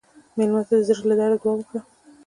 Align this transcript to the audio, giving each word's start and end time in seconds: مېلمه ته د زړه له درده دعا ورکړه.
مېلمه 0.37 0.61
ته 0.67 0.73
د 0.77 0.81
زړه 0.87 1.01
له 1.09 1.15
درده 1.19 1.37
دعا 1.41 1.51
ورکړه. 1.53 1.79